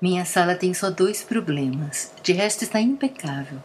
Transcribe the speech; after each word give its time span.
Minha 0.00 0.24
sala 0.24 0.54
tem 0.54 0.72
só 0.72 0.90
dois 0.90 1.24
problemas, 1.24 2.12
de 2.22 2.32
resto 2.32 2.62
está 2.62 2.80
impecável. 2.80 3.58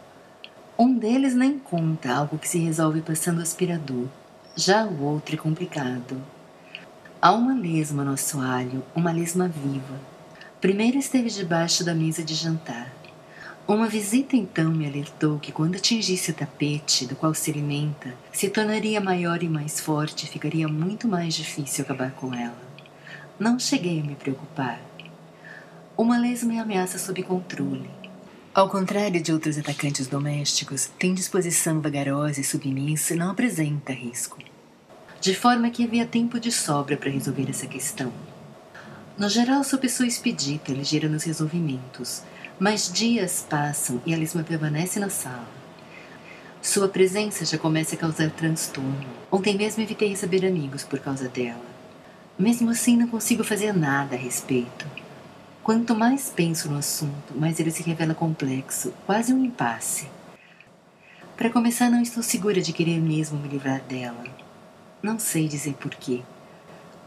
Um 0.76 0.98
deles 0.98 1.32
nem 1.32 1.60
conta, 1.60 2.12
algo 2.12 2.38
que 2.38 2.48
se 2.48 2.58
resolve 2.58 3.00
passando 3.02 3.40
aspirador. 3.40 4.08
Já 4.56 4.84
o 4.84 5.00
outro 5.04 5.36
é 5.36 5.38
complicado. 5.38 6.20
Há 7.22 7.30
uma 7.30 7.54
lesma 7.54 8.02
no 8.02 8.14
assoalho, 8.14 8.82
uma 8.96 9.12
lesma 9.12 9.46
viva. 9.46 10.00
Primeiro 10.60 10.98
esteve 10.98 11.30
debaixo 11.30 11.84
da 11.84 11.94
mesa 11.94 12.24
de 12.24 12.34
jantar. 12.34 12.92
Uma 13.68 13.86
visita 13.86 14.34
então 14.34 14.72
me 14.72 14.88
alertou 14.88 15.38
que 15.38 15.52
quando 15.52 15.76
atingisse 15.76 16.32
o 16.32 16.34
tapete 16.34 17.06
do 17.06 17.14
qual 17.14 17.32
se 17.32 17.52
alimenta, 17.52 18.12
se 18.32 18.50
tornaria 18.50 19.00
maior 19.00 19.40
e 19.44 19.48
mais 19.48 19.78
forte 19.78 20.24
e 20.24 20.28
ficaria 20.28 20.66
muito 20.66 21.06
mais 21.06 21.32
difícil 21.32 21.84
acabar 21.84 22.10
com 22.10 22.34
ela. 22.34 22.58
Não 23.38 23.56
cheguei 23.56 24.00
a 24.00 24.02
me 24.02 24.16
preocupar. 24.16 24.80
Uma 25.96 26.18
lesma 26.18 26.54
é 26.54 26.58
ameaça 26.58 26.98
sob 26.98 27.22
controle. 27.22 27.88
Ao 28.52 28.68
contrário 28.68 29.22
de 29.22 29.32
outros 29.32 29.56
atacantes 29.56 30.08
domésticos, 30.08 30.90
tem 30.98 31.14
disposição 31.14 31.80
vagarosa 31.80 32.40
e 32.40 32.44
submissa 32.44 33.14
e 33.14 33.16
não 33.16 33.30
apresenta 33.30 33.92
risco. 33.92 34.38
De 35.20 35.36
forma 35.36 35.70
que 35.70 35.84
havia 35.84 36.04
tempo 36.04 36.40
de 36.40 36.50
sobra 36.50 36.96
para 36.96 37.10
resolver 37.10 37.48
essa 37.48 37.68
questão. 37.68 38.12
No 39.16 39.28
geral, 39.28 39.62
sou 39.62 39.78
pessoa 39.78 40.04
expedita, 40.04 40.72
ligeira 40.72 41.08
nos 41.08 41.22
resolvimentos, 41.22 42.24
mas 42.58 42.92
dias 42.92 43.46
passam 43.48 44.02
e 44.04 44.12
a 44.12 44.16
Lisma 44.16 44.42
permanece 44.42 44.98
na 44.98 45.10
sala. 45.10 45.46
Sua 46.60 46.88
presença 46.88 47.44
já 47.44 47.56
começa 47.56 47.94
a 47.94 47.98
causar 47.98 48.32
transtorno. 48.32 49.06
Ontem 49.30 49.56
mesmo 49.56 49.80
evitei 49.80 50.08
receber 50.08 50.44
amigos 50.44 50.82
por 50.82 50.98
causa 50.98 51.28
dela. 51.28 51.62
Mesmo 52.36 52.70
assim, 52.70 52.96
não 52.96 53.06
consigo 53.06 53.44
fazer 53.44 53.72
nada 53.72 54.16
a 54.16 54.18
respeito. 54.18 55.03
Quanto 55.64 55.94
mais 55.94 56.28
penso 56.28 56.70
no 56.70 56.76
assunto, 56.76 57.34
mais 57.34 57.58
ele 57.58 57.70
se 57.70 57.82
revela 57.82 58.14
complexo, 58.14 58.92
quase 59.06 59.32
um 59.32 59.42
impasse. 59.42 60.06
Para 61.38 61.48
começar, 61.48 61.88
não 61.88 62.02
estou 62.02 62.22
segura 62.22 62.60
de 62.60 62.70
querer 62.70 63.00
mesmo 63.00 63.38
me 63.38 63.48
livrar 63.48 63.80
dela. 63.80 64.26
Não 65.02 65.18
sei 65.18 65.48
dizer 65.48 65.72
porquê. 65.80 66.20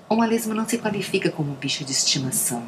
Uma 0.09 0.25
lesma 0.25 0.55
não 0.55 0.67
se 0.67 0.79
qualifica 0.79 1.29
como 1.29 1.53
bicho 1.53 1.85
de 1.85 1.91
estimação. 1.91 2.63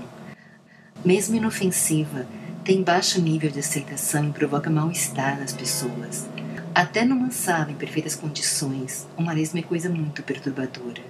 Mesmo 1.03 1.38
inofensiva, 1.38 2.27
tem 2.64 2.83
baixo 2.83 3.19
nível 3.19 3.49
de 3.49 3.58
aceitação 3.58 4.30
e 4.30 4.31
provoca 4.31 4.69
mal-estar 4.69 5.39
nas 5.39 5.53
pessoas. 5.53 6.27
Até 6.75 7.03
numa 7.03 7.31
sala 7.31 7.71
em 7.71 7.75
perfeitas 7.75 8.14
condições, 8.14 9.08
uma 9.17 9.33
lesma 9.33 9.58
é 9.58 9.64
coisa 9.64 9.89
muito 9.89 10.21
perturbadora. 10.21 11.02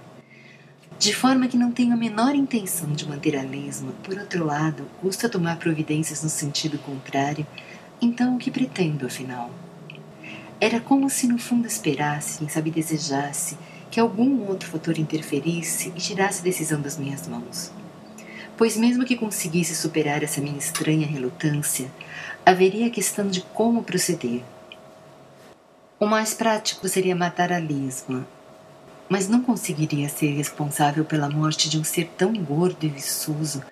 De 1.00 1.16
forma 1.16 1.47
que 1.47 1.58
não 1.58 1.72
tenho 1.72 1.94
a 1.94 1.97
menor 1.97 2.36
intenção 2.36 2.92
de 2.92 3.08
manter 3.08 3.36
a 3.36 3.42
lesma, 3.42 3.94
por 4.03 4.17
outro 4.17 4.45
lado, 4.45 4.86
custa 5.02 5.28
tomar 5.28 5.58
providências 5.58 6.22
no 6.22 6.30
sentido 6.30 6.78
contrário, 6.78 7.47
então 8.02 8.36
o 8.36 8.38
que 8.38 8.52
pretendo, 8.52 9.08
afinal? 9.08 9.50
Era 10.59 10.80
como 10.80 11.09
se 11.09 11.25
no 11.25 11.39
fundo 11.39 11.66
esperasse, 11.66 12.39
quem 12.39 12.50
sabe 12.50 12.70
desejasse, 12.70 13.58
que 13.89 14.00
algum 14.00 14.45
outro 14.47 14.70
fator 14.70 15.00
interferisse 15.00 15.88
e 15.95 16.00
tirasse 16.00 16.42
a 16.42 16.44
decisão 16.44 16.81
das 16.81 16.97
minhas 16.97 17.27
mãos 17.27 17.72
pois, 18.59 18.75
mesmo 18.75 19.05
que 19.05 19.16
conseguisse 19.16 19.73
superar 19.73 20.22
essa 20.22 20.42
minha 20.42 20.58
estranha 20.58 21.08
relutância, 21.08 21.89
haveria 22.45 22.88
a 22.88 22.89
questão 22.89 23.30
de 23.30 23.39
como 23.39 23.83
proceder. 23.83 24.44
O 25.97 26.05
mais 26.05 26.33
prático 26.33 26.86
seria 26.89 27.16
matar 27.16 27.53
a 27.53 27.58
lesma, 27.58 28.27
mas 29.10 29.28
não 29.28 29.42
conseguiria 29.42 30.08
ser 30.08 30.34
responsável 30.36 31.04
pela 31.04 31.30
morte 31.30 31.68
de 31.68 31.80
um 31.80 31.84
ser 31.84 32.06
tão 32.16 32.32
gordo 32.34 32.86
e 32.86 32.90
viçoso, 32.90 33.64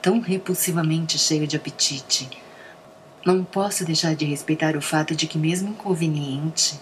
tão 0.00 0.18
repulsivamente 0.18 1.18
cheio 1.18 1.46
de 1.46 1.56
apetite. 1.56 2.28
Não 3.24 3.44
posso 3.44 3.84
deixar 3.84 4.16
de 4.16 4.24
respeitar 4.24 4.76
o 4.76 4.80
fato 4.80 5.14
de 5.14 5.26
que, 5.26 5.36
mesmo 5.36 5.68
inconveniente, 5.68 6.80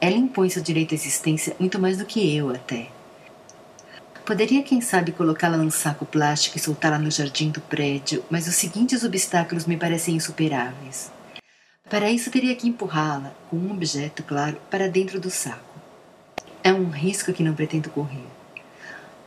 ela 0.00 0.16
impõe 0.16 0.48
seu 0.48 0.62
direito 0.62 0.92
à 0.92 0.94
existência 0.94 1.54
muito 1.60 1.78
mais 1.78 1.98
do 1.98 2.06
que 2.06 2.34
eu, 2.34 2.50
até. 2.50 2.88
Poderia, 4.24 4.62
quem 4.62 4.80
sabe, 4.80 5.12
colocá-la 5.12 5.56
num 5.56 5.70
saco 5.70 6.06
plástico 6.06 6.56
e 6.56 6.60
soltá-la 6.60 6.98
no 6.98 7.10
jardim 7.10 7.50
do 7.50 7.60
prédio, 7.60 8.24
mas 8.30 8.46
os 8.46 8.54
seguintes 8.54 9.04
obstáculos 9.04 9.66
me 9.66 9.76
parecem 9.76 10.14
insuperáveis. 10.14 11.10
Para 11.90 12.10
isso, 12.10 12.30
teria 12.30 12.54
que 12.54 12.68
empurrá-la, 12.68 13.34
com 13.50 13.56
um 13.56 13.72
objeto, 13.72 14.22
claro, 14.22 14.56
para 14.70 14.88
dentro 14.88 15.20
do 15.20 15.28
saco. 15.28 15.71
É 16.64 16.72
um 16.72 16.88
risco 16.90 17.32
que 17.32 17.42
não 17.42 17.54
pretendo 17.54 17.90
correr. 17.90 18.26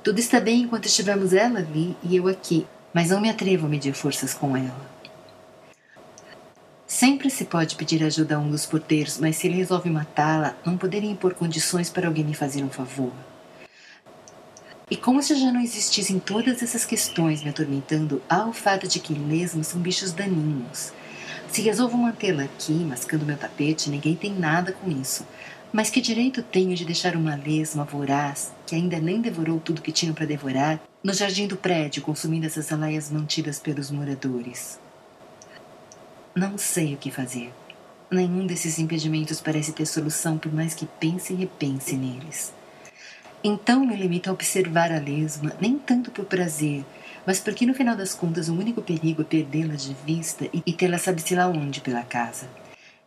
Tudo 0.03 0.19
está 0.19 0.39
bem 0.39 0.61
enquanto 0.61 0.85
estivermos 0.85 1.33
ela 1.33 1.59
ali 1.59 1.97
e 2.01 2.15
eu 2.15 2.27
aqui, 2.27 2.65
mas 2.93 3.09
não 3.09 3.19
me 3.19 3.29
atrevo 3.29 3.65
a 3.65 3.69
medir 3.69 3.93
forças 3.93 4.33
com 4.33 4.55
ela. 4.55 4.95
Sempre 6.87 7.29
se 7.29 7.43
pode 7.43 7.75
pedir 7.75 8.03
ajuda 8.03 8.35
a 8.35 8.39
um 8.39 8.49
dos 8.49 8.65
porteiros, 8.65 9.17
mas 9.17 9.35
se 9.35 9.47
ele 9.47 9.57
resolve 9.57 9.89
matá-la, 9.89 10.55
não 10.63 10.77
poderia 10.77 11.09
impor 11.09 11.33
condições 11.33 11.89
para 11.89 12.07
alguém 12.07 12.23
me 12.23 12.33
fazer 12.33 12.63
um 12.63 12.69
favor. 12.69 13.11
E 14.89 14.95
como 14.95 15.21
se 15.21 15.35
já 15.35 15.51
não 15.51 15.59
existissem 15.59 16.19
todas 16.19 16.61
essas 16.61 16.85
questões 16.85 17.43
me 17.43 17.49
atormentando, 17.49 18.21
há 18.29 18.45
o 18.45 18.53
fato 18.53 18.87
de 18.87 18.99
que 18.99 19.13
lesmas 19.13 19.67
são 19.67 19.81
bichos 19.81 20.13
daninhos. 20.13 20.93
Se 21.51 21.61
resolvo 21.61 21.97
mantê-la 21.97 22.43
aqui, 22.43 22.73
mascando 22.73 23.25
meu 23.25 23.35
tapete, 23.35 23.89
ninguém 23.89 24.15
tem 24.15 24.31
nada 24.31 24.71
com 24.71 24.89
isso. 24.91 25.25
Mas 25.75 25.89
que 25.89 25.99
direito 25.99 26.41
tenho 26.41 26.73
de 26.73 26.85
deixar 26.85 27.17
uma 27.17 27.35
lesma 27.35 27.83
voraz, 27.83 28.53
que 28.65 28.73
ainda 28.73 28.97
nem 28.97 29.19
devorou 29.19 29.59
tudo 29.59 29.81
que 29.81 29.91
tinha 29.91 30.13
para 30.13 30.25
devorar, 30.25 30.79
no 31.03 31.13
jardim 31.13 31.47
do 31.47 31.57
prédio, 31.57 32.01
consumindo 32.01 32.45
essas 32.45 32.71
alaias 32.71 33.11
mantidas 33.11 33.59
pelos 33.59 33.91
moradores? 33.91 34.79
Não 36.33 36.57
sei 36.57 36.93
o 36.93 36.97
que 36.97 37.11
fazer. 37.11 37.51
Nenhum 38.09 38.47
desses 38.47 38.79
impedimentos 38.79 39.41
parece 39.41 39.73
ter 39.73 39.85
solução, 39.85 40.37
por 40.37 40.49
mais 40.49 40.73
que 40.73 40.85
pense 40.97 41.33
e 41.33 41.35
repense 41.35 41.97
neles. 41.97 42.53
Então 43.43 43.85
me 43.85 43.97
limito 43.97 44.29
a 44.29 44.33
observar 44.33 44.93
a 44.93 44.97
lesma, 44.97 45.51
nem 45.59 45.77
tanto 45.77 46.09
por 46.09 46.23
prazer, 46.23 46.85
mas 47.27 47.41
porque 47.41 47.65
no 47.65 47.73
final 47.73 47.97
das 47.97 48.13
contas 48.13 48.47
o 48.47 48.53
único 48.53 48.81
perigo 48.81 49.23
é 49.23 49.25
perdê-la 49.25 49.75
de 49.75 49.93
vista 50.05 50.47
e 50.53 50.71
tê-la 50.71 50.97
sabe-se 50.97 51.35
lá 51.35 51.49
onde 51.49 51.81
pela 51.81 52.03
casa. 52.03 52.47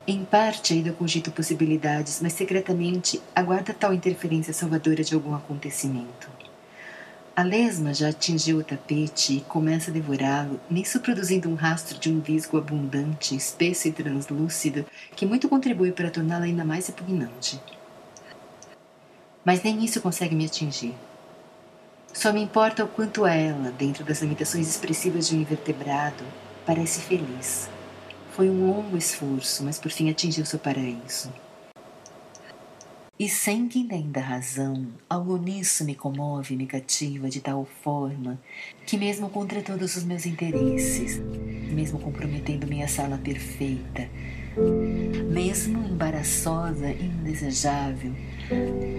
Em 0.08 0.24
parte 0.24 0.72
ainda 0.72 0.92
cogito 0.92 1.30
possibilidades, 1.30 2.20
mas 2.20 2.32
secretamente 2.32 3.22
aguarda 3.36 3.72
tal 3.72 3.94
interferência 3.94 4.52
salvadora 4.52 5.04
de 5.04 5.14
algum 5.14 5.34
acontecimento. 5.34 6.28
A 7.36 7.44
lesma 7.44 7.94
já 7.94 8.08
atingiu 8.08 8.58
o 8.58 8.64
tapete 8.64 9.36
e 9.36 9.40
começa 9.42 9.92
a 9.92 9.94
devorá-lo, 9.94 10.58
nisso 10.68 10.98
produzindo 10.98 11.48
um 11.48 11.54
rastro 11.54 11.96
de 12.00 12.10
um 12.10 12.18
visgo 12.18 12.58
abundante, 12.58 13.36
espesso 13.36 13.86
e 13.86 13.92
translúcido, 13.92 14.84
que 15.14 15.24
muito 15.24 15.48
contribui 15.48 15.92
para 15.92 16.10
torná-la 16.10 16.46
ainda 16.46 16.64
mais 16.64 16.88
repugnante 16.88 17.60
mas 19.48 19.62
nem 19.62 19.82
isso 19.82 20.02
consegue 20.02 20.34
me 20.34 20.44
atingir. 20.44 20.94
Só 22.12 22.34
me 22.34 22.42
importa 22.42 22.84
o 22.84 22.88
quanto 22.88 23.24
ela, 23.24 23.70
dentro 23.70 24.04
das 24.04 24.20
limitações 24.20 24.68
expressivas 24.68 25.26
de 25.26 25.36
um 25.36 25.40
invertebrado, 25.40 26.22
parece 26.66 27.00
feliz. 27.00 27.70
Foi 28.38 28.48
um 28.48 28.70
longo 28.70 28.96
esforço, 28.96 29.64
mas 29.64 29.80
por 29.80 29.90
fim 29.90 30.08
atingiu 30.10 30.46
seu 30.46 30.60
paraíso. 30.60 31.32
E 33.18 33.28
sem 33.28 33.66
que 33.66 33.80
entenda 33.80 34.20
a 34.20 34.22
razão, 34.22 34.86
algo 35.10 35.36
nisso 35.36 35.84
me 35.84 35.96
comove 35.96 36.54
me 36.54 36.64
cativa 36.64 37.28
de 37.28 37.40
tal 37.40 37.66
forma 37.82 38.40
que, 38.86 38.96
mesmo 38.96 39.28
contra 39.28 39.60
todos 39.60 39.96
os 39.96 40.04
meus 40.04 40.24
interesses, 40.24 41.20
mesmo 41.72 41.98
comprometendo 41.98 42.68
minha 42.68 42.86
sala 42.86 43.18
perfeita, 43.18 44.08
mesmo 45.32 45.84
embaraçosa 45.88 46.92
e 46.92 47.06
indesejável, 47.06 48.12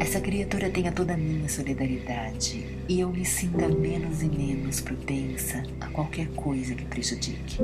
essa 0.01 0.19
criatura 0.19 0.69
tenha 0.69 0.91
toda 0.91 1.13
a 1.13 1.17
minha 1.17 1.47
solidariedade 1.47 2.67
e 2.89 2.99
eu 2.99 3.09
me 3.09 3.23
sinta 3.23 3.69
menos 3.69 4.21
e 4.21 4.27
menos 4.27 4.81
propensa 4.81 5.63
a 5.79 5.87
qualquer 5.87 6.27
coisa 6.31 6.75
que 6.75 6.83
prejudique. 6.83 7.57